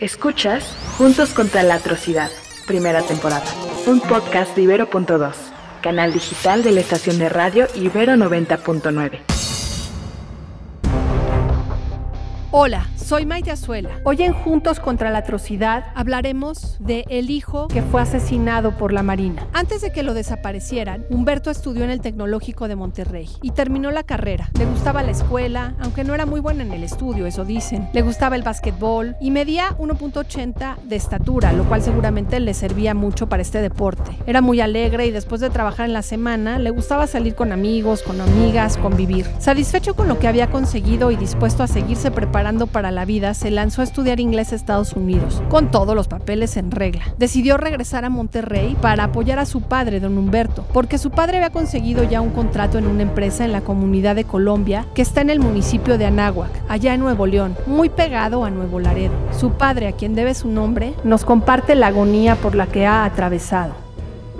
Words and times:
Escuchas 0.00 0.64
Juntos 0.96 1.34
contra 1.34 1.62
la 1.62 1.74
Atrocidad, 1.74 2.30
primera 2.66 3.02
temporada. 3.02 3.44
Un 3.86 4.00
podcast 4.00 4.56
de 4.56 4.62
Ibero.2, 4.62 5.34
canal 5.82 6.14
digital 6.14 6.62
de 6.62 6.72
la 6.72 6.80
estación 6.80 7.18
de 7.18 7.28
radio 7.28 7.66
Ibero 7.74 8.14
90.9. 8.14 9.29
Hola, 12.62 12.86
soy 12.94 13.24
Maite 13.24 13.50
Azuela. 13.50 13.88
Hoy 14.04 14.22
en 14.22 14.34
Juntos 14.34 14.80
contra 14.80 15.08
la 15.10 15.20
Atrocidad 15.20 15.86
hablaremos 15.94 16.76
de 16.78 17.06
el 17.08 17.30
hijo 17.30 17.68
que 17.68 17.80
fue 17.80 18.02
asesinado 18.02 18.76
por 18.76 18.92
la 18.92 19.02
Marina. 19.02 19.46
Antes 19.54 19.80
de 19.80 19.92
que 19.92 20.02
lo 20.02 20.12
desaparecieran, 20.12 21.06
Humberto 21.08 21.50
estudió 21.50 21.84
en 21.84 21.90
el 21.90 22.02
Tecnológico 22.02 22.68
de 22.68 22.76
Monterrey 22.76 23.30
y 23.40 23.52
terminó 23.52 23.90
la 23.90 24.02
carrera. 24.02 24.50
Le 24.58 24.66
gustaba 24.66 25.02
la 25.02 25.12
escuela, 25.12 25.74
aunque 25.80 26.04
no 26.04 26.14
era 26.14 26.26
muy 26.26 26.40
buena 26.40 26.62
en 26.62 26.72
el 26.72 26.84
estudio, 26.84 27.24
eso 27.24 27.46
dicen. 27.46 27.88
Le 27.94 28.02
gustaba 28.02 28.36
el 28.36 28.42
básquetbol 28.42 29.16
y 29.22 29.30
medía 29.30 29.74
1.80 29.78 30.82
de 30.82 30.96
estatura, 30.96 31.54
lo 31.54 31.64
cual 31.64 31.80
seguramente 31.80 32.40
le 32.40 32.52
servía 32.52 32.92
mucho 32.92 33.26
para 33.26 33.40
este 33.40 33.62
deporte. 33.62 34.18
Era 34.26 34.42
muy 34.42 34.60
alegre 34.60 35.06
y 35.06 35.12
después 35.12 35.40
de 35.40 35.48
trabajar 35.48 35.86
en 35.86 35.94
la 35.94 36.02
semana, 36.02 36.58
le 36.58 36.68
gustaba 36.68 37.06
salir 37.06 37.34
con 37.34 37.52
amigos, 37.52 38.02
con 38.02 38.20
amigas, 38.20 38.76
convivir. 38.76 39.24
Satisfecho 39.38 39.96
con 39.96 40.08
lo 40.08 40.18
que 40.18 40.28
había 40.28 40.50
conseguido 40.50 41.10
y 41.10 41.16
dispuesto 41.16 41.62
a 41.62 41.66
seguirse 41.66 42.10
preparando 42.10 42.49
para 42.66 42.90
la 42.90 43.04
vida, 43.04 43.32
se 43.34 43.50
lanzó 43.50 43.80
a 43.80 43.84
estudiar 43.84 44.18
inglés 44.18 44.52
a 44.52 44.56
Estados 44.56 44.94
Unidos, 44.94 45.42
con 45.48 45.70
todos 45.70 45.94
los 45.94 46.08
papeles 46.08 46.56
en 46.56 46.70
regla. 46.70 47.04
Decidió 47.16 47.56
regresar 47.56 48.04
a 48.04 48.10
Monterrey 48.10 48.76
para 48.80 49.04
apoyar 49.04 49.38
a 49.38 49.46
su 49.46 49.62
padre, 49.62 50.00
don 50.00 50.18
Humberto, 50.18 50.64
porque 50.72 50.98
su 50.98 51.10
padre 51.10 51.36
había 51.36 51.50
conseguido 51.50 52.02
ya 52.04 52.20
un 52.20 52.30
contrato 52.30 52.78
en 52.78 52.86
una 52.86 53.02
empresa 53.02 53.44
en 53.44 53.52
la 53.52 53.60
comunidad 53.60 54.16
de 54.16 54.24
Colombia 54.24 54.86
que 54.94 55.02
está 55.02 55.20
en 55.20 55.30
el 55.30 55.40
municipio 55.40 55.96
de 55.96 56.06
Anáhuac, 56.06 56.50
allá 56.68 56.94
en 56.94 57.00
Nuevo 57.00 57.26
León, 57.26 57.56
muy 57.66 57.88
pegado 57.88 58.44
a 58.44 58.50
Nuevo 58.50 58.80
Laredo. 58.80 59.14
Su 59.38 59.52
padre, 59.52 59.86
a 59.86 59.92
quien 59.92 60.14
debe 60.14 60.34
su 60.34 60.48
nombre, 60.48 60.94
nos 61.04 61.24
comparte 61.24 61.74
la 61.76 61.86
agonía 61.86 62.34
por 62.36 62.54
la 62.54 62.66
que 62.66 62.86
ha 62.86 63.04
atravesado. 63.04 63.74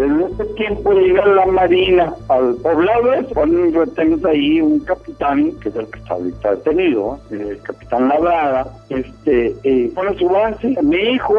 En 0.00 0.22
ese 0.22 0.44
tiempo 0.54 0.92
llega 0.92 1.26
la 1.26 1.44
Marina 1.44 2.14
al 2.28 2.54
poblado, 2.56 3.22
ponen 3.34 3.74
retenes 3.74 4.24
ahí 4.24 4.60
un 4.62 4.80
capitán, 4.80 5.52
que 5.60 5.68
es 5.68 5.76
el 5.76 5.86
que 5.88 5.98
está 5.98 6.14
ahorita 6.14 6.50
detenido, 6.52 7.18
el 7.30 7.60
capitán 7.60 8.08
Labrada, 8.08 8.66
este, 8.88 9.54
eh, 9.62 9.92
pone 9.94 10.16
su 10.16 10.26
base. 10.26 10.74
Mi 10.82 10.96
hijo 10.96 11.36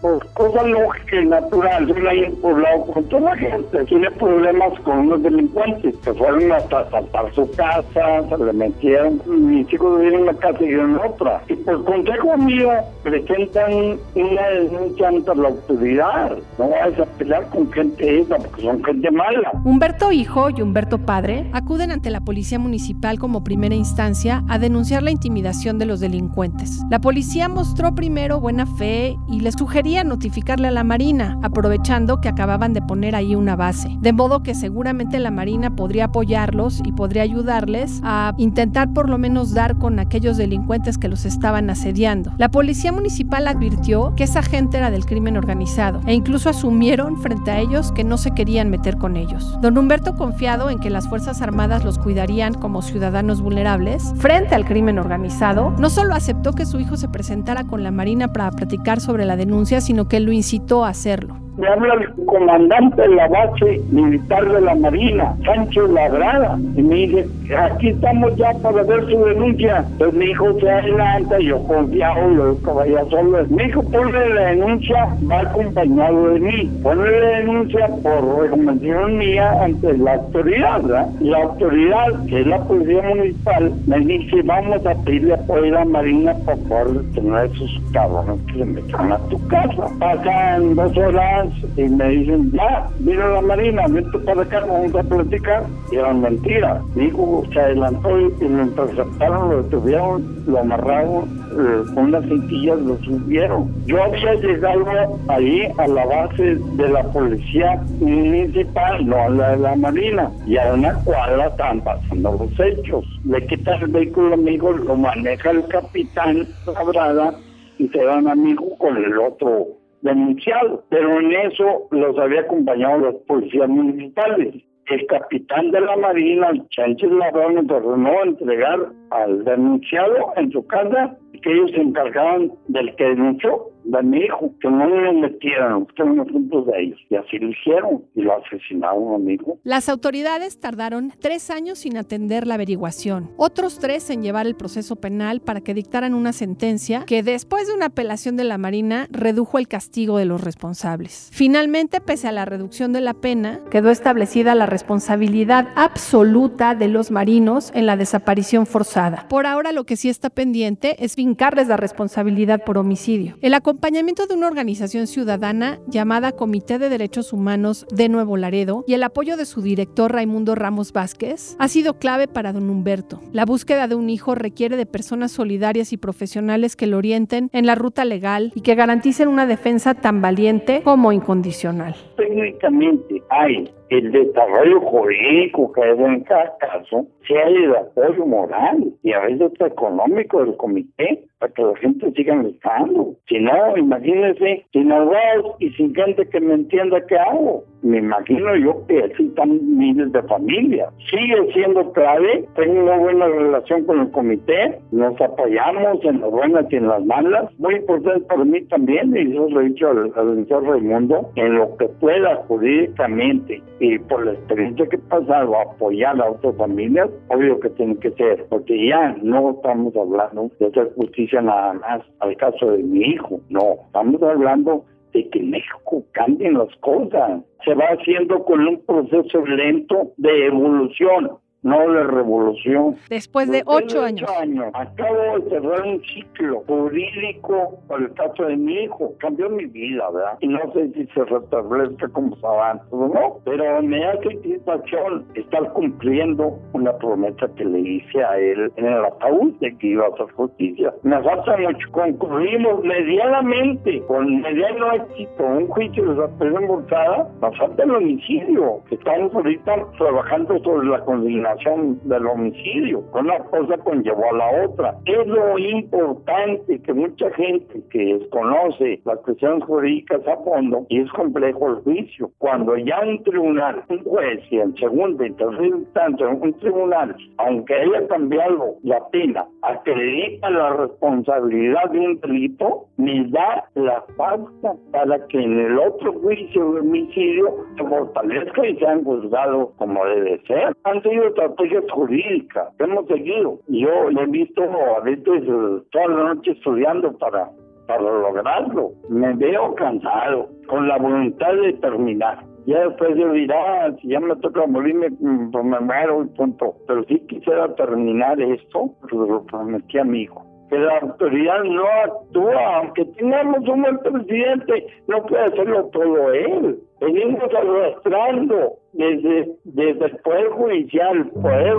pues 0.00 0.22
cosa 0.34 0.62
lógica 0.62 1.16
y 1.20 1.26
natural, 1.26 1.86
yo 1.88 2.08
ahí 2.08 2.24
en 2.24 2.36
poblado 2.36 2.84
con 2.86 3.04
toda 3.08 3.34
la 3.34 3.36
gente, 3.36 3.84
tiene 3.86 4.10
problemas 4.12 4.78
con 4.80 4.98
unos 4.98 5.22
delincuentes 5.22 5.94
que 6.04 6.14
fueron 6.14 6.52
hasta 6.52 6.80
asaltar 6.80 7.34
su 7.34 7.50
casa, 7.52 8.28
se 8.28 8.44
le 8.44 8.52
metieron, 8.52 9.20
mis 9.26 9.72
hijos 9.72 10.00
viven 10.00 10.14
en 10.14 10.22
una 10.22 10.34
casa 10.34 10.58
y 10.62 10.72
en 10.72 10.96
otra. 10.96 11.42
Por 11.68 11.84
consejo 11.84 12.34
mío 12.38 12.70
presentan 13.02 13.98
una 14.14 14.48
denuncia 14.48 15.08
ante 15.08 15.34
la 15.34 15.48
autoridad, 15.48 16.38
no 16.56 16.70
vas 16.70 16.98
a 16.98 17.04
pelear 17.18 17.46
con 17.50 17.70
gente 17.70 18.20
esa 18.20 18.38
porque 18.38 18.62
son 18.62 18.82
gente 18.82 19.10
mala. 19.10 19.52
Humberto 19.66 20.10
hijo 20.10 20.48
y 20.48 20.62
Humberto 20.62 20.96
padre 20.96 21.50
acuden 21.52 21.90
ante 21.90 22.08
la 22.08 22.22
policía 22.22 22.58
municipal 22.58 23.18
como 23.18 23.44
primera 23.44 23.74
instancia 23.74 24.42
a 24.48 24.58
denunciar 24.58 25.02
la 25.02 25.10
intimidación 25.10 25.78
de 25.78 25.84
los 25.84 26.00
delincuentes. 26.00 26.80
La 26.88 27.02
policía 27.02 27.50
mostró 27.50 27.94
primero 27.94 28.40
buena 28.40 28.64
fe 28.64 29.18
y 29.28 29.40
les 29.40 29.54
sugirió 29.54 29.78
notificarle 30.04 30.68
a 30.68 30.70
la 30.70 30.84
Marina, 30.84 31.38
aprovechando 31.42 32.22
que 32.22 32.28
acababan 32.28 32.72
de 32.72 32.80
poner 32.80 33.14
ahí 33.14 33.34
una 33.34 33.56
base. 33.56 33.90
De 34.00 34.14
modo 34.14 34.42
que 34.42 34.54
seguramente 34.54 35.18
la 35.18 35.30
Marina 35.30 35.76
podría 35.76 36.06
apoyarlos 36.06 36.80
y 36.84 36.92
podría 36.92 37.24
ayudarles 37.24 38.00
a 38.02 38.32
intentar 38.38 38.94
por 38.94 39.10
lo 39.10 39.18
menos 39.18 39.52
dar 39.52 39.76
con 39.76 39.98
aquellos 39.98 40.38
delincuentes 40.38 40.96
que 40.96 41.08
los 41.08 41.26
estaban 41.26 41.57
asediando. 41.70 42.32
La 42.38 42.50
policía 42.50 42.92
municipal 42.92 43.48
advirtió 43.48 44.14
que 44.14 44.24
esa 44.24 44.42
gente 44.42 44.78
era 44.78 44.90
del 44.90 45.04
crimen 45.04 45.36
organizado 45.36 46.00
e 46.06 46.14
incluso 46.14 46.48
asumieron 46.48 47.20
frente 47.20 47.50
a 47.50 47.58
ellos 47.58 47.92
que 47.92 48.04
no 48.04 48.16
se 48.16 48.30
querían 48.30 48.70
meter 48.70 48.96
con 48.96 49.16
ellos. 49.16 49.58
Don 49.60 49.76
Humberto, 49.76 50.14
confiado 50.14 50.70
en 50.70 50.78
que 50.78 50.90
las 50.90 51.08
Fuerzas 51.08 51.42
Armadas 51.42 51.84
los 51.84 51.98
cuidarían 51.98 52.54
como 52.54 52.82
ciudadanos 52.82 53.40
vulnerables 53.40 54.14
frente 54.16 54.54
al 54.54 54.64
crimen 54.64 54.98
organizado, 54.98 55.74
no 55.78 55.90
solo 55.90 56.14
aceptó 56.14 56.52
que 56.52 56.66
su 56.66 56.78
hijo 56.80 56.96
se 56.96 57.08
presentara 57.08 57.64
con 57.64 57.82
la 57.82 57.90
Marina 57.90 58.32
para 58.32 58.50
platicar 58.50 59.00
sobre 59.00 59.24
la 59.24 59.36
denuncia, 59.36 59.80
sino 59.80 60.08
que 60.08 60.20
lo 60.20 60.32
incitó 60.32 60.84
a 60.84 60.90
hacerlo 60.90 61.47
me 61.58 61.66
habla 61.66 61.94
el 61.94 62.26
comandante 62.26 63.02
de 63.02 63.08
la 63.08 63.28
base 63.28 63.80
militar 63.90 64.48
de 64.50 64.60
la 64.60 64.74
Marina, 64.76 65.36
Sánchez 65.44 65.90
Labrada, 65.90 66.58
y 66.76 66.82
me 66.82 66.94
dice, 66.94 67.26
aquí 67.56 67.88
estamos 67.88 68.36
ya 68.36 68.52
para 68.62 68.82
ver 68.84 69.04
su 69.10 69.24
denuncia. 69.24 69.84
Entonces 69.92 70.18
mi 70.18 70.26
hijo 70.26 70.58
se 70.60 70.70
adelanta, 70.70 71.38
yo 71.40 71.62
confiado, 71.64 72.56
yo 72.62 72.74
vaya 72.74 73.04
solo. 73.10 73.44
Mi 73.48 73.64
hijo 73.64 73.82
pone 73.82 74.28
la 74.30 74.40
denuncia, 74.42 75.08
va 75.30 75.40
acompañado 75.40 76.28
de 76.30 76.40
mí. 76.40 76.70
Pone 76.82 77.10
la 77.10 77.28
denuncia 77.38 77.88
por 78.02 78.42
recomendación 78.42 79.18
mía 79.18 79.62
ante 79.62 79.98
la 79.98 80.14
autoridad, 80.14 80.82
¿verdad? 80.82 81.08
Y 81.20 81.24
la 81.24 81.38
autoridad, 81.38 82.26
que 82.28 82.40
es 82.40 82.46
la 82.46 82.58
policía 82.64 83.02
municipal, 83.02 83.72
me 83.86 83.98
dice, 84.00 84.42
vamos 84.44 84.86
a 84.86 84.94
pedirle 85.04 85.34
apoyo 85.34 85.66
a 85.76 85.80
la 85.80 85.84
Marina 85.84 86.34
por 86.44 86.58
favor 86.68 87.02
de 87.02 87.20
tener 87.20 87.46
esos 87.46 87.80
cabrones 87.92 88.40
que 88.46 88.58
se 88.58 88.64
metan 88.64 89.12
a 89.12 89.18
tu 89.28 89.48
casa. 89.48 89.86
Pasan 89.98 90.74
dos 90.76 90.96
horas 90.96 91.47
y 91.76 91.82
me 91.82 92.08
dicen, 92.08 92.52
ya, 92.52 92.88
vino 93.00 93.28
la 93.28 93.42
Marina, 93.42 93.86
vente 93.88 94.18
para 94.20 94.42
acá, 94.42 94.60
vamos 94.60 94.94
a 94.94 95.02
platicar. 95.02 95.64
Y 95.90 95.96
eran 95.96 96.20
mentiras. 96.20 96.82
Dijo, 96.94 97.44
se 97.52 97.60
adelantó 97.60 98.18
y 98.18 98.30
lo 98.40 98.62
interceptaron, 98.62 99.50
lo 99.50 99.62
detuvieron, 99.62 100.44
lo 100.46 100.58
amarraron, 100.58 101.24
eh, 101.52 101.82
con 101.94 102.04
unas 102.04 102.24
cintillas 102.24 102.78
lo 102.80 102.96
subieron. 102.98 103.72
Yo 103.86 104.02
había 104.02 104.34
llegado 104.34 104.84
ahí 105.28 105.68
a 105.78 105.88
la 105.88 106.06
base 106.06 106.56
de 106.56 106.88
la 106.88 107.02
policía 107.04 107.82
municipal, 108.00 109.06
no 109.06 109.16
a 109.16 109.28
la 109.30 109.50
de 109.50 109.56
la 109.58 109.76
Marina, 109.76 110.30
y 110.46 110.56
a 110.56 110.74
una 110.74 110.94
cuadra 111.04 111.46
estaban 111.46 111.80
pasando 111.80 112.32
los 112.32 112.60
hechos. 112.60 113.04
Le 113.24 113.46
quitan 113.46 113.80
el 113.82 113.88
vehículo 113.88 114.34
amigo, 114.34 114.72
lo 114.72 114.96
maneja 114.96 115.50
el 115.50 115.66
capitán 115.68 116.46
Labrada 116.66 117.34
y 117.78 117.88
se 117.88 118.04
van 118.04 118.28
amigo 118.28 118.76
con 118.78 118.96
el 118.96 119.18
otro 119.18 119.77
denunciado, 120.02 120.84
pero 120.90 121.20
en 121.20 121.32
eso 121.32 121.88
los 121.90 122.18
había 122.18 122.40
acompañado 122.42 122.98
los 122.98 123.14
policías 123.26 123.68
municipales. 123.68 124.54
El 124.86 125.06
capitán 125.06 125.70
de 125.70 125.82
la 125.82 125.96
Marina, 125.96 126.50
Sánchez 126.74 127.10
Ladrón, 127.10 127.70
ordenó 127.70 128.22
entregar 128.24 128.78
al 129.10 129.44
denunciado 129.44 130.32
en 130.36 130.50
su 130.50 130.66
casa 130.66 131.14
que 131.42 131.52
ellos 131.52 131.70
se 131.72 131.82
encargaban 131.82 132.50
del 132.68 132.94
que 132.96 133.04
denunció 133.04 133.70
de 133.88 134.02
mi 134.02 134.18
hijo, 134.18 134.52
que 134.60 134.70
no 134.70 134.86
lo 134.86 135.12
metieran, 135.14 135.86
que 135.86 136.04
no 136.04 136.24
juntos 136.26 136.66
de 136.66 136.82
ellos. 136.82 137.00
Y 137.08 137.16
así 137.16 137.38
lo 137.38 137.48
hicieron 137.48 138.04
y 138.14 138.20
lo 138.20 138.34
asesinaron 138.36 139.14
a 139.14 139.18
mi 139.18 139.34
hijo. 139.34 139.58
Las 139.64 139.88
autoridades 139.88 140.60
tardaron 140.60 141.12
tres 141.18 141.50
años 141.50 141.78
sin 141.78 141.96
atender 141.96 142.46
la 142.46 142.54
averiguación, 142.54 143.30
otros 143.36 143.78
tres 143.78 144.10
en 144.10 144.22
llevar 144.22 144.46
el 144.46 144.56
proceso 144.56 144.96
penal 144.96 145.40
para 145.40 145.62
que 145.62 145.72
dictaran 145.72 146.14
una 146.14 146.32
sentencia 146.32 147.04
que 147.06 147.22
después 147.22 147.66
de 147.66 147.74
una 147.74 147.86
apelación 147.86 148.36
de 148.36 148.44
la 148.44 148.58
Marina 148.58 149.08
redujo 149.10 149.58
el 149.58 149.68
castigo 149.68 150.18
de 150.18 150.26
los 150.26 150.42
responsables. 150.42 151.30
Finalmente, 151.32 152.00
pese 152.00 152.28
a 152.28 152.32
la 152.32 152.44
reducción 152.44 152.92
de 152.92 153.00
la 153.00 153.14
pena, 153.14 153.60
quedó 153.70 153.90
establecida 153.90 154.54
la 154.54 154.66
responsabilidad 154.66 155.68
absoluta 155.76 156.74
de 156.74 156.88
los 156.88 157.10
marinos 157.10 157.72
en 157.74 157.86
la 157.86 157.96
desaparición 157.96 158.66
forzada. 158.66 159.26
Por 159.28 159.46
ahora 159.46 159.72
lo 159.72 159.84
que 159.84 159.96
sí 159.96 160.10
está 160.10 160.28
pendiente 160.28 161.02
es 161.02 161.14
fincarles 161.14 161.68
la 161.68 161.76
responsabilidad 161.76 162.64
por 162.64 162.76
homicidio. 162.76 163.36
El 163.40 163.54
acompañamiento 163.78 164.26
de 164.26 164.34
una 164.34 164.48
organización 164.48 165.06
ciudadana 165.06 165.78
llamada 165.86 166.32
Comité 166.32 166.80
de 166.80 166.88
Derechos 166.88 167.32
Humanos 167.32 167.86
de 167.92 168.08
Nuevo 168.08 168.36
Laredo 168.36 168.82
y 168.88 168.94
el 168.94 169.04
apoyo 169.04 169.36
de 169.36 169.44
su 169.44 169.62
director 169.62 170.12
Raimundo 170.12 170.56
Ramos 170.56 170.92
Vázquez 170.92 171.54
ha 171.60 171.68
sido 171.68 171.94
clave 171.94 172.26
para 172.26 172.52
don 172.52 172.70
Humberto. 172.70 173.20
La 173.30 173.44
búsqueda 173.44 173.86
de 173.86 173.94
un 173.94 174.10
hijo 174.10 174.34
requiere 174.34 174.76
de 174.76 174.84
personas 174.84 175.30
solidarias 175.30 175.92
y 175.92 175.96
profesionales 175.96 176.74
que 176.74 176.88
lo 176.88 176.96
orienten 176.96 177.50
en 177.52 177.66
la 177.66 177.76
ruta 177.76 178.04
legal 178.04 178.50
y 178.56 178.62
que 178.62 178.74
garanticen 178.74 179.28
una 179.28 179.46
defensa 179.46 179.94
tan 179.94 180.20
valiente 180.20 180.82
como 180.82 181.12
incondicional. 181.12 181.94
Técnicamente 182.16 183.22
hay 183.30 183.70
el 183.90 184.12
desarrollo 184.12 184.80
jurídico 184.80 185.72
que 185.72 185.80
es 185.80 185.98
en 185.98 186.20
cada 186.24 186.56
caso, 186.58 187.06
hay 187.36 187.54
el 187.54 187.76
apoyo 187.76 188.26
moral 188.26 188.92
y 189.02 189.12
a 189.12 189.20
veces 189.20 189.52
económico 189.60 190.44
del 190.44 190.56
comité 190.56 191.24
para 191.38 191.52
que 191.52 191.62
la 191.62 191.76
gente 191.76 192.10
siga 192.12 192.40
estando. 192.42 193.14
Si 193.28 193.38
no, 193.38 193.76
imagínense, 193.76 194.64
sin 194.72 194.90
abogados 194.90 195.56
y 195.60 195.70
sin 195.70 195.94
gente 195.94 196.26
que 196.28 196.40
me 196.40 196.54
entienda 196.54 197.04
qué 197.06 197.16
hago. 197.16 197.64
Me 197.82 197.98
imagino 197.98 198.56
yo 198.56 198.84
que 198.88 199.04
así 199.04 199.26
están 199.26 199.78
miles 199.78 200.10
de 200.10 200.22
familias. 200.24 200.92
Sigue 201.10 201.52
siendo 201.52 201.92
clave, 201.92 202.44
tengo 202.56 202.82
una 202.82 202.96
buena 202.96 203.28
relación 203.28 203.84
con 203.84 204.00
el 204.00 204.10
comité, 204.10 204.80
nos 204.90 205.20
apoyamos 205.20 206.04
en 206.04 206.20
las 206.20 206.30
buenas 206.30 206.66
y 206.70 206.76
en 206.76 206.88
las 206.88 207.04
malas. 207.04 207.56
Muy 207.58 207.76
importante 207.76 208.20
para 208.26 208.44
mí 208.44 208.62
también, 208.62 209.16
y 209.16 209.32
eso 209.32 209.48
lo 209.48 209.60
he 209.60 209.68
dicho 209.68 209.90
al, 209.90 210.12
al 210.16 210.36
doctor 210.38 210.64
Raimundo, 210.64 211.30
en 211.36 211.54
lo 211.54 211.76
que 211.76 211.86
pueda 212.00 212.34
jurídicamente 212.48 213.62
y 213.80 213.98
por 213.98 214.24
la 214.24 214.32
experiencia 214.32 214.86
que 214.86 214.96
he 214.96 215.00
pasado 215.00 215.58
apoyar 215.58 216.20
a 216.20 216.30
otras 216.30 216.56
familias, 216.56 217.08
obvio 217.28 217.60
que 217.60 217.70
tiene 217.70 217.96
que 217.96 218.10
ser, 218.12 218.46
porque 218.48 218.88
ya 218.88 219.16
no 219.22 219.50
estamos 219.50 219.94
hablando 219.96 220.50
de 220.58 220.66
hacer 220.66 220.92
justicia 220.94 221.40
nada 221.40 221.74
más 221.74 222.02
al 222.20 222.36
caso 222.36 222.72
de 222.72 222.82
mi 222.82 223.00
hijo, 223.00 223.40
no, 223.48 223.76
estamos 223.86 224.22
hablando 224.22 224.84
de 225.12 225.28
que 225.30 225.42
México 225.42 226.04
cambien 226.12 226.54
las 226.54 226.74
cosas. 226.76 227.42
Se 227.64 227.74
va 227.74 227.86
haciendo 227.86 228.44
con 228.44 228.60
un 228.66 228.84
proceso 228.84 229.44
lento 229.46 230.12
de 230.16 230.46
evolución 230.46 231.38
no 231.62 231.92
de 231.92 232.04
revolución. 232.04 232.96
Después 233.08 233.50
de 233.50 233.62
ocho 233.66 234.02
años. 234.02 234.30
Acabo 234.74 235.38
de 235.38 235.50
cerrar 235.50 235.82
un 235.82 236.02
ciclo 236.02 236.62
jurídico 236.66 237.78
por 237.88 238.02
el 238.02 238.12
caso 238.14 238.44
de 238.44 238.56
mi 238.56 238.74
hijo. 238.84 239.12
Cambió 239.18 239.50
mi 239.50 239.66
vida, 239.66 240.08
¿verdad? 240.10 240.38
Y 240.40 240.48
no 240.48 240.60
sé 240.72 240.92
si 240.92 241.06
se 241.06 241.24
restablezca 241.24 242.08
como 242.08 242.36
se 242.36 242.46
avanza 242.46 242.84
o 242.90 243.08
no, 243.08 243.38
pero 243.44 243.82
me 243.82 244.04
hace 244.04 244.34
satisfacción 244.36 245.24
estar 245.34 245.72
cumpliendo 245.72 246.58
una 246.72 246.96
promesa 246.98 247.48
que 247.56 247.64
le 247.64 247.80
hice 247.80 248.22
a 248.22 248.38
él 248.38 248.72
en 248.76 248.86
el 248.86 249.04
ataúd 249.04 249.52
de 249.60 249.76
que 249.78 249.88
iba 249.88 250.06
a 250.06 250.08
hacer 250.08 250.30
justicia. 250.32 250.94
Me 251.02 251.20
falta 251.22 251.56
mucho. 251.56 251.88
Concluimos 251.90 252.82
medianamente, 252.84 254.00
con 254.02 254.40
mediano 254.40 254.92
éxito, 254.92 255.44
un 255.44 255.66
juicio 255.68 256.14
de 256.14 256.50
la 256.50 256.60
embolsada. 256.60 257.28
Nos 257.40 257.58
falta 257.58 257.82
el 257.82 257.90
homicidio. 257.90 258.80
Estamos 258.90 259.34
ahorita 259.34 259.74
trabajando 259.98 260.58
sobre 260.62 260.88
la 260.88 261.04
condenación 261.48 262.00
del 262.08 262.26
homicidio. 262.26 263.04
Una 263.12 263.38
cosa 263.44 263.76
conllevó 263.78 264.24
a 264.32 264.36
la 264.36 264.64
otra. 264.64 264.94
Es 265.06 265.26
lo 265.26 265.58
importante 265.58 266.80
que 266.82 266.92
mucha 266.92 267.30
gente 267.32 267.80
que 267.90 268.18
desconoce 268.18 269.00
las 269.04 269.18
cuestiones 269.20 269.64
jurídicas 269.64 270.26
a 270.26 270.36
fondo 270.38 270.86
y 270.88 271.00
es 271.00 271.10
complejo 271.12 271.68
el 271.68 271.74
juicio. 271.76 272.30
Cuando 272.38 272.76
ya 272.76 273.00
un 273.00 273.22
tribunal, 273.22 273.82
un 273.88 274.02
juez 274.04 274.40
y 274.50 274.58
en 274.58 274.74
segunda 274.76 275.26
y 275.26 275.32
tercera 275.32 275.66
instancia 275.66 276.28
un 276.28 276.52
tribunal, 276.54 277.16
aunque 277.38 277.74
haya 277.74 278.06
cambiado 278.08 278.76
la 278.82 279.06
pena, 279.08 279.46
acredita 279.62 280.50
la 280.50 280.70
responsabilidad 280.74 281.90
de 281.90 281.98
un 281.98 282.20
delito, 282.20 282.86
me 282.96 283.28
da 283.28 283.64
la 283.74 284.04
pauta 284.16 284.74
para 284.92 285.26
que 285.28 285.38
en 285.38 285.58
el 285.58 285.78
otro 285.78 286.12
juicio 286.14 286.72
de 286.72 286.80
homicidio 286.80 287.54
se 287.76 287.84
fortalezca 287.84 288.66
y 288.66 288.76
sean 288.76 289.04
juzgados 289.04 289.70
como 289.78 290.04
debe 290.04 290.40
ser. 290.46 290.76
Han 290.84 291.02
sido 291.02 291.32
estrategias 291.38 291.84
jurídicas 291.90 292.68
que 292.76 292.84
hemos 292.84 293.06
seguido. 293.06 293.58
Yo 293.68 294.10
le 294.10 294.22
he 294.22 294.26
visto 294.26 294.62
a 294.62 295.00
veces 295.00 295.42
eh, 295.42 295.82
toda 295.90 296.08
la 296.08 296.34
noche 296.34 296.52
estudiando 296.52 297.16
para, 297.18 297.50
para 297.86 298.02
lograrlo. 298.02 298.92
Me 299.08 299.34
veo 299.34 299.74
cansado, 299.74 300.48
con 300.66 300.88
la 300.88 300.98
voluntad 300.98 301.54
de 301.54 301.72
terminar. 301.74 302.44
Ya 302.66 302.86
después 302.86 303.16
yo 303.16 303.32
dirá, 303.32 303.86
ah, 303.86 303.92
si 304.02 304.08
ya 304.08 304.20
me 304.20 304.36
toca 304.36 304.66
morirme, 304.66 305.08
mm, 305.10 305.50
pues 305.52 305.64
me 305.64 305.80
muero 305.80 306.22
y 306.22 306.26
punto. 306.36 306.74
Pero 306.86 307.04
sí 307.04 307.20
quisiera 307.28 307.74
terminar 307.74 308.40
esto, 308.40 308.90
pues 309.00 309.12
lo 309.12 309.44
prometí 309.44 309.98
a 309.98 310.04
mi 310.04 310.22
hijo 310.22 310.44
que 310.68 310.78
la 310.78 310.98
autoridad 310.98 311.64
no 311.64 311.84
actúa, 312.04 312.76
aunque 312.76 313.04
tengamos 313.16 313.66
un 313.66 313.80
buen 313.80 313.98
presidente, 314.00 314.86
no 315.06 315.22
puede 315.24 315.44
hacerlo 315.44 315.86
todo 315.86 316.30
él. 316.32 316.78
Venimos 317.00 317.42
arrastrando 317.54 318.77
desde, 318.92 319.56
desde 319.64 320.04
el 320.06 320.16
Poder 320.18 320.48
Judicial, 320.50 321.30
Poder 321.30 321.76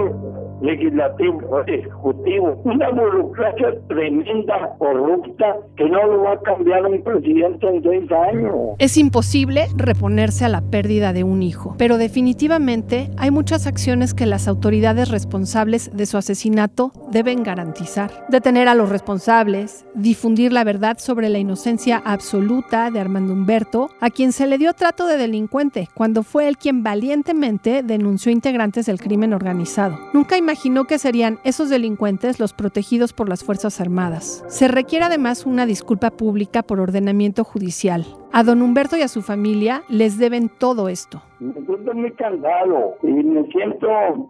legislativo, 0.62 1.62
ejecutivo, 1.68 2.62
una 2.66 2.90
burocracia 2.90 3.74
tremenda, 3.88 4.76
corrupta, 4.78 5.58
que 5.78 5.86
no 5.86 6.06
lo 6.06 6.24
va 6.24 6.34
a 6.34 6.42
cambiar 6.42 6.86
un 6.86 7.04
presidente 7.04 7.68
en 7.68 7.84
seis 7.84 8.12
años. 8.12 8.54
Es 8.80 8.98
imposible 8.98 9.68
reponerse 9.76 10.46
a 10.46 10.50
la 10.50 10.62
pérdida 10.62 11.14
de 11.14 11.24
un 11.24 11.42
hijo, 11.44 11.76
pero 11.78 11.98
definitivamente 11.98 13.10
hay 13.18 13.32
muchas 13.32 13.68
acciones 13.68 14.14
que 14.14 14.26
las 14.26 14.48
autoridades 14.48 15.10
responsables 15.10 15.96
de 15.96 16.06
su 16.06 16.18
asesinato 16.18 16.92
deben 17.12 17.44
garantizar. 17.44 18.12
Detener 18.30 18.68
a 18.68 18.76
los 18.76 18.90
responsables, 18.90 19.86
difundir 19.96 20.52
la 20.52 20.64
verdad 20.64 20.98
sobre 21.00 21.30
la 21.30 21.40
inocencia 21.40 22.02
absoluta 22.04 22.92
de 22.92 23.00
Armando 23.00 23.34
Humberto, 23.34 23.90
a 24.02 24.10
quien 24.10 24.32
se 24.32 24.48
le 24.48 24.58
dio 24.58 24.74
trato 24.74 25.08
de 25.08 25.18
delincuente 25.18 25.88
cuando 25.94 26.24
fue 26.24 26.48
él 26.48 26.58
quien 26.58 26.84
valientemente 27.00 27.81
denunció 27.81 28.30
integrantes 28.30 28.86
del 28.86 29.00
crimen 29.00 29.31
organizado. 29.31 29.98
Nunca 30.13 30.38
imaginó 30.38 30.84
que 30.84 31.00
serían 31.00 31.40
esos 31.46 31.69
delincuentes 31.69 32.42
los 32.42 32.51
protegidos 32.51 33.13
por 33.13 33.30
las 33.30 33.42
Fuerzas 33.42 33.80
Armadas. 33.80 34.44
Se 34.50 34.68
requiere 34.68 35.06
además 35.06 35.46
una 35.46 35.66
disculpa 35.66 36.12
pública 36.12 36.62
por 36.62 36.81
ordenamiento 36.81 37.46
judicial. 37.46 38.06
A 38.31 38.44
don 38.44 38.62
Humberto 38.62 38.96
y 38.96 39.02
a 39.02 39.08
su 39.08 39.24
familia 39.24 39.81
les 39.90 40.20
deben 40.20 40.50
todo 40.50 40.88
esto. 40.88 41.22
Me 41.40 41.54
siento 41.54 41.94
muy 41.96 42.12
cansado 42.12 42.96
y 43.02 43.08
me 43.08 43.44
siento 43.48 43.88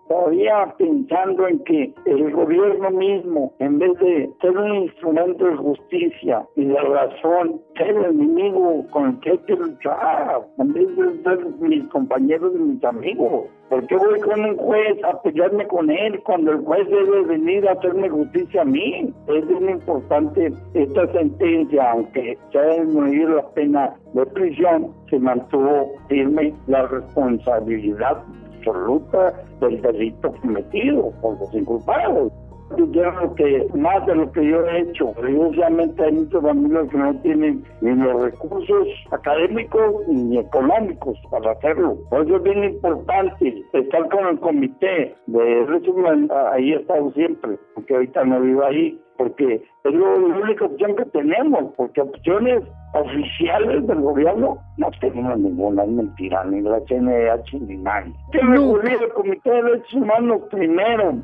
todavía 0.07 0.73
pensando 0.77 1.47
en 1.47 1.59
que 1.65 1.93
el 2.05 2.31
gobierno 2.31 2.91
mismo, 2.91 3.53
en 3.59 3.77
vez 3.77 3.99
de 3.99 4.29
ser 4.39 4.57
un 4.57 4.83
instrumento 4.83 5.45
de 5.45 5.55
justicia 5.57 6.47
y 6.55 6.65
de 6.65 6.79
razón, 6.79 7.59
ser 7.75 7.89
el 7.89 8.05
enemigo 8.05 8.85
con 8.91 9.09
el 9.09 9.19
que 9.19 9.31
hay 9.31 9.37
que 9.39 9.55
luchar, 9.55 10.47
en 10.59 10.73
vez 10.73 10.95
de 10.95 11.23
ser 11.23 11.45
mis 11.59 11.85
compañeros 11.89 12.53
y 12.55 12.59
mis 12.59 12.83
amigos. 12.85 13.47
¿Por 13.69 13.85
qué 13.85 13.97
voy 13.97 14.19
con 14.21 14.45
un 14.45 14.57
juez 14.57 14.97
a 15.03 15.21
pelearme 15.21 15.67
con 15.67 15.91
él 15.91 16.19
cuando 16.23 16.53
el 16.53 16.65
juez 16.65 16.89
debe 16.89 17.21
venir 17.25 17.67
a 17.67 17.73
hacerme 17.73 18.09
justicia 18.09 18.63
a 18.63 18.65
mí? 18.65 19.13
Es 19.27 19.45
muy 19.45 19.73
importante 19.73 20.51
esta 20.73 21.11
sentencia, 21.11 21.91
aunque 21.91 22.35
se 22.51 22.57
ha 22.57 22.81
disminuido 22.81 23.35
la 23.35 23.47
pena 23.49 23.95
de 24.13 24.25
prisión, 24.25 24.91
se 25.11 25.19
mantuvo 25.19 25.91
firme 26.07 26.51
la 26.65 26.87
responsabilidad 26.87 28.23
absoluta 28.57 29.33
del 29.61 29.79
delito 29.81 30.33
cometido 30.41 31.11
por 31.21 31.39
los 31.39 31.53
inculpados. 31.53 32.33
Creo 32.69 33.35
que 33.35 33.67
más 33.75 34.05
de 34.05 34.15
lo 34.15 34.31
que 34.31 34.45
yo 34.45 34.65
he 34.65 34.81
hecho, 34.81 35.09
obviamente 35.09 36.03
hay 36.03 36.11
muchas 36.11 36.41
familias 36.41 36.87
que 36.89 36.97
no 36.97 37.15
tienen 37.21 37.63
ni 37.81 37.95
los 37.95 38.21
recursos 38.21 38.87
académicos 39.11 40.07
ni 40.07 40.37
económicos 40.37 41.17
para 41.31 41.51
hacerlo. 41.51 41.97
Por 42.09 42.25
eso 42.25 42.37
es 42.37 42.43
bien 42.43 42.63
importante 42.63 43.65
estar 43.73 44.09
con 44.09 44.27
el 44.27 44.39
comité 44.39 45.15
de 45.27 45.65
resumen, 45.65 46.29
ahí 46.51 46.73
he 46.73 46.77
estado 46.77 47.11
siempre, 47.11 47.57
porque 47.73 47.95
ahorita 47.95 48.23
no 48.25 48.41
vivo 48.41 48.63
ahí, 48.63 48.99
porque 49.19 49.61
es 49.83 49.93
la 49.93 50.15
única 50.15 50.63
opción 50.63 50.95
que 50.95 51.03
tenemos, 51.07 51.73
porque 51.75 51.99
opciones 51.99 52.63
oficiales 52.93 53.85
del 53.85 53.99
gobierno 53.99 54.57
no 54.77 54.89
tenemos 55.01 55.37
ninguna, 55.37 55.83
es 55.83 55.89
mentira, 55.89 56.45
ni 56.45 56.61
la 56.61 56.79
CNH 56.85 57.59
ni 57.59 57.75
nadie. 57.75 58.13
Que 58.31 58.39
recurrir 58.39 58.97
al 58.97 59.09
Comité 59.09 59.49
de 59.51 59.63
Derechos 59.63 59.93
Humanos 59.93 60.41
primero, 60.49 61.15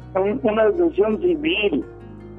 una 0.44 0.66
decisión 0.72 1.22
civil, 1.22 1.86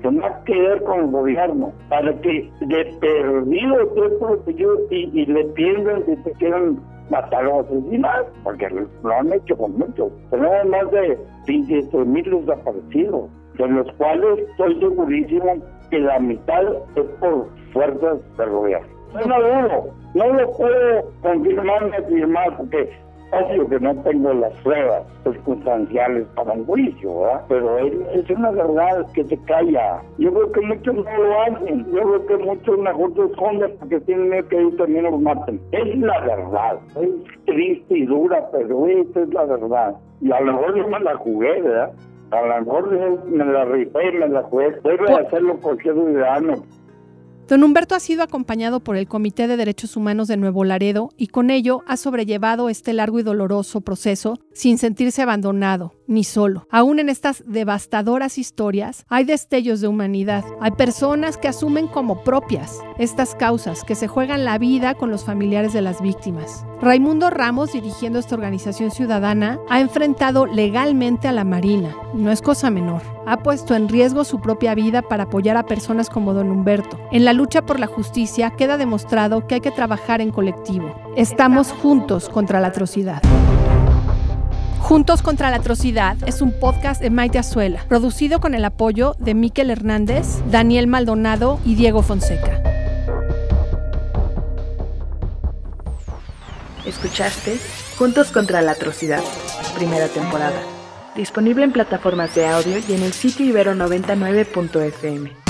que 0.02 0.10
no 0.10 0.26
ha 0.26 0.44
que 0.44 0.60
ver 0.60 0.82
con 0.82 1.00
el 1.00 1.06
gobierno, 1.06 1.72
para 1.88 2.12
que 2.20 2.50
de 2.60 2.84
perdido 3.00 3.80
esté 3.80 4.08
protegido 4.20 4.76
y, 4.90 5.22
y 5.22 5.24
le 5.24 5.42
pierdan 5.54 6.04
si 6.04 6.16
te 6.16 6.32
quieren 6.32 6.78
matar 7.08 7.46
o 7.46 7.60
asesinar, 7.60 8.26
porque 8.44 8.68
lo 8.68 9.10
han 9.10 9.32
hecho 9.32 9.56
con 9.56 9.72
muchos. 9.78 10.12
Tenemos 10.30 10.66
más 10.66 10.90
de 10.90 11.18
27 11.46 11.96
mil 12.04 12.44
desaparecidos 12.44 13.30
de 13.58 13.68
los 13.68 13.92
cuales 13.94 14.38
estoy 14.50 14.80
segurísimo 14.80 15.54
que 15.90 15.98
la 15.98 16.18
mitad 16.18 16.64
es 16.96 17.04
por 17.20 17.48
fuerzas 17.72 18.18
del 18.36 18.50
gobierno. 18.50 18.88
No 19.14 19.38
lo 19.38 19.96
no 20.14 20.32
lo 20.32 20.50
puedo 20.52 21.12
confirmar 21.22 21.90
ni 21.90 21.96
afirmar 21.96 22.56
porque 22.56 22.90
obvio 23.32 23.68
que 23.68 23.80
no 23.80 23.94
tengo 24.02 24.32
las 24.34 24.52
pruebas 24.62 25.02
circunstanciales 25.24 26.26
para 26.34 26.52
un 26.52 26.64
juicio, 26.64 27.20
¿verdad? 27.20 27.44
Pero 27.48 27.78
es 27.78 28.30
una 28.30 28.50
verdad 28.50 29.06
que 29.12 29.24
se 29.24 29.36
calla. 29.44 30.00
Yo 30.18 30.32
creo 30.32 30.52
que 30.52 30.60
muchos 30.60 30.94
no 30.94 31.02
lo 31.02 31.42
hacen. 31.42 31.86
Yo 31.92 32.02
creo 32.02 32.26
que 32.26 32.36
muchos 32.38 32.78
mejor 32.78 33.14
se 33.14 33.24
esconden 33.24 33.76
porque 33.78 34.00
tienen 34.00 34.48
que 34.48 34.62
ir 34.62 34.76
también 34.76 35.04
los 35.04 35.20
maten. 35.20 35.60
Es 35.72 35.98
la 35.98 36.20
verdad. 36.20 36.78
Es 37.00 37.10
triste 37.44 37.98
y 37.98 38.06
dura, 38.06 38.48
pero 38.52 38.86
esa 38.86 39.20
es 39.20 39.34
la 39.34 39.44
verdad. 39.44 39.96
Y 40.20 40.32
a 40.32 40.40
lo 40.40 40.52
mejor 40.52 40.76
yo 40.76 40.88
me 40.88 41.00
la 41.00 41.16
jugué, 41.16 41.60
¿verdad? 41.62 41.92
A 42.30 42.42
lo 42.42 42.64
mejor 42.64 43.24
me 43.26 43.44
la 43.44 43.64
rifé, 43.64 44.12
me 44.12 44.28
la 44.28 44.42
jugué. 44.44 44.72
Debe 44.82 45.14
hacerlo 45.14 45.56
cualquier 45.60 45.94
ciudadano. 45.94 46.64
Don 47.48 47.62
Humberto 47.62 47.94
ha 47.94 48.00
sido 48.00 48.24
acompañado 48.24 48.80
por 48.80 48.96
el 48.96 49.06
Comité 49.06 49.46
de 49.46 49.56
Derechos 49.56 49.96
Humanos 49.96 50.26
de 50.26 50.36
Nuevo 50.36 50.64
Laredo 50.64 51.10
y 51.16 51.28
con 51.28 51.50
ello 51.50 51.84
ha 51.86 51.96
sobrellevado 51.96 52.68
este 52.68 52.92
largo 52.92 53.20
y 53.20 53.22
doloroso 53.22 53.82
proceso 53.82 54.40
sin 54.52 54.78
sentirse 54.78 55.22
abandonado 55.22 55.92
ni 56.08 56.24
solo. 56.24 56.66
Aún 56.72 56.98
en 56.98 57.08
estas 57.08 57.44
devastadoras 57.46 58.36
historias 58.36 59.04
hay 59.08 59.22
destellos 59.22 59.80
de 59.80 59.86
humanidad. 59.86 60.44
Hay 60.60 60.72
personas 60.72 61.38
que 61.38 61.46
asumen 61.46 61.86
como 61.86 62.24
propias 62.24 62.80
estas 62.98 63.36
causas, 63.36 63.84
que 63.84 63.94
se 63.94 64.08
juegan 64.08 64.44
la 64.44 64.58
vida 64.58 64.94
con 64.94 65.10
los 65.10 65.24
familiares 65.24 65.72
de 65.72 65.82
las 65.82 66.02
víctimas. 66.02 66.66
Raimundo 66.80 67.30
Ramos, 67.30 67.72
dirigiendo 67.72 68.18
esta 68.18 68.34
organización 68.34 68.90
ciudadana, 68.90 69.58
ha 69.70 69.80
enfrentado 69.80 70.44
legalmente 70.44 71.26
a 71.26 71.32
la 71.32 71.42
Marina. 71.42 71.96
No 72.12 72.30
es 72.30 72.42
cosa 72.42 72.70
menor. 72.70 73.00
Ha 73.26 73.38
puesto 73.38 73.74
en 73.74 73.88
riesgo 73.88 74.24
su 74.24 74.40
propia 74.40 74.74
vida 74.74 75.00
para 75.00 75.24
apoyar 75.24 75.56
a 75.56 75.64
personas 75.64 76.10
como 76.10 76.34
don 76.34 76.50
Humberto. 76.50 77.00
En 77.12 77.24
la 77.24 77.32
lucha 77.32 77.64
por 77.64 77.80
la 77.80 77.86
justicia 77.86 78.50
queda 78.50 78.76
demostrado 78.76 79.46
que 79.46 79.54
hay 79.54 79.60
que 79.62 79.70
trabajar 79.70 80.20
en 80.20 80.30
colectivo. 80.30 80.94
Estamos 81.16 81.72
juntos 81.72 82.28
contra 82.28 82.60
la 82.60 82.68
atrocidad. 82.68 83.22
Juntos 84.80 85.20
contra 85.20 85.50
la 85.50 85.56
Atrocidad 85.56 86.16
es 86.26 86.40
un 86.40 86.52
podcast 86.52 87.02
de 87.02 87.10
Maite 87.10 87.40
Azuela, 87.40 87.84
producido 87.88 88.38
con 88.38 88.54
el 88.54 88.64
apoyo 88.64 89.16
de 89.18 89.34
Miquel 89.34 89.70
Hernández, 89.70 90.38
Daniel 90.48 90.86
Maldonado 90.86 91.58
y 91.64 91.74
Diego 91.74 92.02
Fonseca. 92.02 92.55
Escuchaste 96.86 97.58
Juntos 97.98 98.30
contra 98.30 98.62
la 98.62 98.72
Atrocidad, 98.72 99.22
primera 99.74 100.08
temporada. 100.08 100.62
Disponible 101.16 101.64
en 101.64 101.72
plataformas 101.72 102.34
de 102.34 102.46
audio 102.46 102.78
y 102.78 102.94
en 102.94 103.02
el 103.02 103.12
sitio 103.12 103.46
ibero99.fm. 103.46 105.45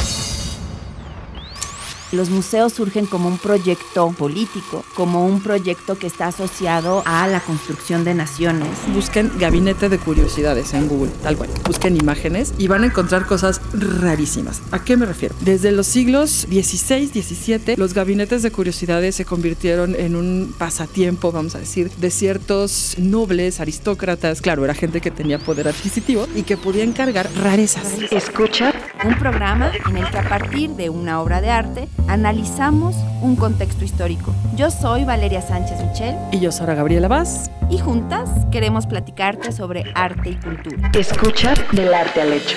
Los 2.13 2.31
museos 2.31 2.73
surgen 2.73 3.07
como 3.07 3.29
un 3.29 3.39
proyecto 3.39 4.11
político, 4.13 4.85
como 4.95 5.27
un 5.27 5.41
proyecto 5.41 5.99
que 5.99 6.07
está 6.07 6.29
asociado 6.29 7.03
a 7.05 7.27
la 7.27 7.41
construcción 7.41 8.05
de 8.05 8.15
naciones. 8.15 8.69
Busquen 8.95 9.33
gabinete 9.39 9.89
de 9.89 9.99
curiosidades 9.99 10.73
en 10.75 10.87
Google, 10.87 11.11
tal 11.23 11.37
cual. 11.37 11.51
Busquen 11.67 11.97
imágenes 11.97 12.55
y 12.59 12.69
van 12.69 12.85
a 12.85 12.87
encontrar 12.87 13.27
cosas 13.27 13.61
rarísimas. 13.73 14.63
¿A 14.71 14.85
qué 14.85 14.97
me 14.97 15.05
refiero? 15.05 15.35
Desde 15.41 15.73
los 15.73 15.89
siglos 15.89 16.47
XVI, 16.49 17.09
XVII, 17.09 17.77
los 17.77 17.93
gabinetes 17.93 18.43
de 18.43 18.53
curiosidades 18.53 19.17
se 19.17 19.25
convirtieron 19.25 19.97
en 19.97 20.15
un 20.15 20.55
pasatiempo, 20.57 21.33
vamos 21.33 21.57
a 21.57 21.59
decir, 21.59 21.91
de 21.91 22.11
ciertos 22.11 22.95
nobles, 22.99 23.59
aristócratas. 23.61 24.41
Claro, 24.41 24.65
era 24.65 24.75
gente 24.75 25.01
que 25.01 25.11
tenía 25.11 25.41
poder 25.41 25.67
adquisitivo 25.67 26.29
y 26.37 26.43
que 26.43 26.57
podía 26.57 26.85
encargar 26.85 27.29
rarezas. 27.43 27.95
Escucha 28.11 28.73
Un 29.05 29.19
programa 29.19 29.73
en 29.89 29.97
el 29.97 30.11
que 30.11 30.19
a 30.19 30.29
partir 30.29 30.71
de 30.71 30.89
una 30.89 31.21
obra 31.21 31.41
de 31.41 31.51
arte 31.51 31.89
analizamos 32.09 32.97
un 33.23 33.37
contexto 33.37 33.85
histórico. 33.85 34.33
Yo 34.57 34.71
soy 34.71 35.05
Valeria 35.05 35.43
Sánchez 35.43 35.83
Michel 35.83 36.17
Y 36.33 36.41
yo, 36.41 36.53
Sara 36.53 36.75
Gabriela 36.75 37.09
Vaz, 37.09 37.51
y 37.71 37.79
juntas 37.79 38.29
queremos 38.51 38.87
platicarte 38.87 39.53
sobre 39.53 39.85
arte 39.95 40.31
y 40.31 40.37
cultura. 40.37 40.91
Escucha 40.95 41.55
del 41.73 41.93
arte 41.93 42.23
al 42.23 42.33
hecho, 42.33 42.57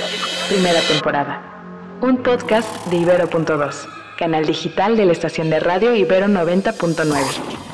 primera 0.50 0.79
temporada. 0.82 1.41
Un 2.01 2.18
podcast 2.18 2.88
de 2.88 2.98
Ibero.2, 2.98 3.88
canal 4.18 4.46
digital 4.46 4.96
de 4.96 5.06
la 5.06 5.12
estación 5.12 5.50
de 5.50 5.60
radio 5.60 5.96
Ibero 5.96 6.27
90.9. 6.27 7.68